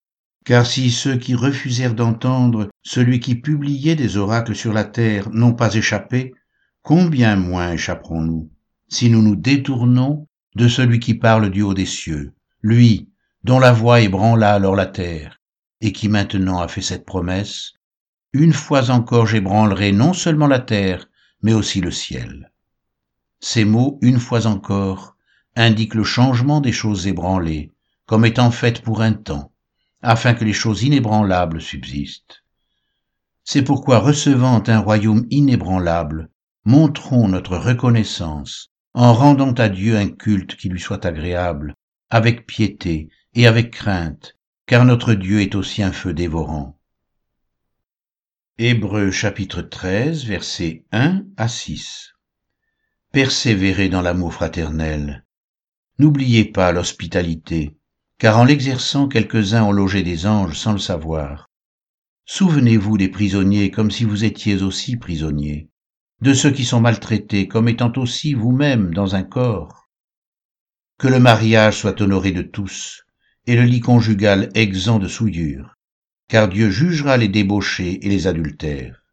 car 0.45 0.65
si 0.65 0.91
ceux 0.91 1.17
qui 1.17 1.35
refusèrent 1.35 1.95
d'entendre 1.95 2.69
celui 2.83 3.19
qui 3.19 3.35
publiait 3.35 3.95
des 3.95 4.17
oracles 4.17 4.55
sur 4.55 4.71
la 4.71 4.83
terre 4.83 5.29
n'ont 5.31 5.53
pas 5.53 5.73
échappé, 5.73 6.33
combien 6.81 7.35
moins 7.35 7.71
échapperons-nous 7.71 8.49
si 8.87 9.09
nous 9.09 9.21
nous 9.21 9.35
détournons 9.35 10.27
de 10.55 10.67
celui 10.67 10.99
qui 10.99 11.15
parle 11.15 11.49
du 11.49 11.63
haut 11.63 11.73
des 11.73 11.87
cieux, 11.87 12.33
lui 12.61 13.09
dont 13.43 13.59
la 13.59 13.73
voix 13.73 14.01
ébranla 14.01 14.53
alors 14.53 14.75
la 14.75 14.85
terre, 14.85 15.41
et 15.81 15.91
qui 15.91 16.07
maintenant 16.09 16.59
a 16.59 16.67
fait 16.67 16.81
cette 16.81 17.05
promesse, 17.05 17.73
Une 18.33 18.53
fois 18.53 18.89
encore 18.89 19.27
j'ébranlerai 19.27 19.91
non 19.91 20.13
seulement 20.13 20.47
la 20.47 20.59
terre, 20.59 21.07
mais 21.41 21.53
aussi 21.53 21.79
le 21.79 21.91
ciel. 21.91 22.51
Ces 23.39 23.65
mots, 23.65 23.99
une 24.01 24.19
fois 24.19 24.47
encore, 24.47 25.15
indiquent 25.55 25.95
le 25.95 26.03
changement 26.03 26.61
des 26.61 26.71
choses 26.71 27.07
ébranlées, 27.07 27.71
comme 28.05 28.25
étant 28.25 28.51
faites 28.51 28.81
pour 28.81 29.01
un 29.01 29.13
temps, 29.13 29.51
afin 30.01 30.33
que 30.33 30.45
les 30.45 30.53
choses 30.53 30.83
inébranlables 30.83 31.61
subsistent. 31.61 32.43
C'est 33.43 33.63
pourquoi, 33.63 33.99
recevant 33.99 34.63
un 34.67 34.79
royaume 34.79 35.25
inébranlable, 35.29 36.29
montrons 36.65 37.27
notre 37.27 37.57
reconnaissance 37.57 38.71
en 38.93 39.13
rendant 39.13 39.53
à 39.53 39.69
Dieu 39.69 39.97
un 39.97 40.07
culte 40.07 40.55
qui 40.55 40.69
lui 40.69 40.79
soit 40.79 41.05
agréable, 41.05 41.75
avec 42.09 42.47
piété 42.47 43.09
et 43.33 43.45
avec 43.45 43.71
crainte, 43.71 44.35
car 44.65 44.85
notre 44.85 45.13
Dieu 45.13 45.41
est 45.41 45.55
aussi 45.55 45.83
un 45.83 45.91
feu 45.91 46.13
dévorant. 46.13 46.79
Hébreux 48.57 49.11
chapitre 49.11 49.61
13 49.61 50.25
versets 50.25 50.85
1 50.91 51.23
à 51.35 51.47
6 51.47 52.14
Persévérez 53.15 53.87
dans 53.87 54.01
l'amour 54.01 54.33
fraternel. 54.33 55.23
N'oubliez 55.99 56.43
pas 56.43 56.73
l'hospitalité, 56.73 57.77
car 58.17 58.37
en 58.37 58.43
l'exerçant 58.43 59.07
quelques-uns 59.07 59.63
ont 59.63 59.71
logé 59.71 60.03
des 60.03 60.25
anges 60.25 60.59
sans 60.59 60.73
le 60.73 60.79
savoir. 60.79 61.49
Souvenez-vous 62.25 62.97
des 62.97 63.07
prisonniers 63.07 63.71
comme 63.71 63.89
si 63.89 64.03
vous 64.03 64.25
étiez 64.25 64.61
aussi 64.61 64.97
prisonniers, 64.97 65.69
de 66.19 66.33
ceux 66.33 66.51
qui 66.51 66.65
sont 66.65 66.81
maltraités 66.81 67.47
comme 67.47 67.69
étant 67.69 67.93
aussi 67.95 68.33
vous-même 68.33 68.93
dans 68.93 69.15
un 69.15 69.23
corps. 69.23 69.87
Que 70.97 71.07
le 71.07 71.21
mariage 71.21 71.77
soit 71.77 72.01
honoré 72.01 72.33
de 72.33 72.41
tous, 72.41 73.05
et 73.47 73.55
le 73.55 73.63
lit 73.63 73.79
conjugal 73.79 74.49
exempt 74.55 74.99
de 74.99 75.07
souillure, 75.07 75.77
car 76.27 76.49
Dieu 76.49 76.69
jugera 76.69 77.15
les 77.15 77.29
débauchés 77.29 78.05
et 78.05 78.09
les 78.09 78.27
adultères. 78.27 79.05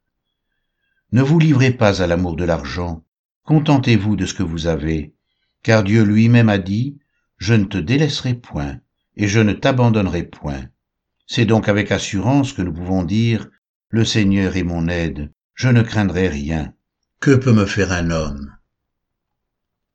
Ne 1.13 1.23
vous 1.23 1.39
livrez 1.39 1.71
pas 1.71 2.03
à 2.03 2.09
l'amour 2.09 2.35
de 2.35 2.43
l'argent, 2.43 3.05
contentez-vous 3.45 4.17
de 4.17 4.27
ce 4.27 4.35
que 4.35 4.43
vous 4.43 4.67
avez, 4.67 5.15
car 5.63 5.85
Dieu 5.85 6.03
lui-même 6.03 6.49
a 6.49 6.59
dit, 6.59 6.99
Je 7.39 7.55
ne 7.55 7.65
te 7.65 7.79
délaisserai 7.79 8.35
point, 8.35 8.79
et 9.17 9.29
je 9.29 9.41
ne 9.41 9.53
t'abandonnerai 9.53 10.25
point. 10.25 10.69
C'est 11.27 11.47
donc 11.47 11.69
avec 11.69 11.91
assurance 11.93 12.53
que 12.53 12.63
nous 12.63 12.73
pouvons 12.73 13.03
dire, 13.03 13.49
Le 13.89 14.05
Seigneur 14.05 14.57
est 14.57 14.63
mon 14.63 14.89
aide, 14.89 15.33
je 15.55 15.69
ne 15.69 15.83
craindrai 15.83 16.29
rien. 16.29 16.73
Que 17.21 17.35
peut 17.35 17.53
me 17.53 17.67
faire 17.67 17.93
un 17.93 18.11
homme? 18.11 18.53